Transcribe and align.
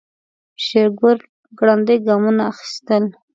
شېرګل 0.63 1.17
ګړندي 1.59 1.95
ګامونه 2.07 2.43
اخيستل. 2.51 3.03